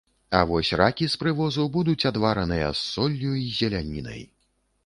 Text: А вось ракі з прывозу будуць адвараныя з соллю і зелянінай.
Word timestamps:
А 0.37 0.39
вось 0.51 0.71
ракі 0.81 1.09
з 1.15 1.19
прывозу 1.23 1.67
будуць 1.77 2.07
адвараныя 2.11 2.73
з 2.81 2.89
соллю 2.95 3.37
і 3.41 3.47
зелянінай. 3.59 4.27